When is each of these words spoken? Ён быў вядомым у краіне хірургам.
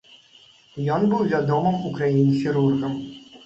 Ён 0.95 1.05
быў 1.11 1.21
вядомым 1.35 1.77
у 1.91 1.95
краіне 2.01 2.35
хірургам. 2.41 3.01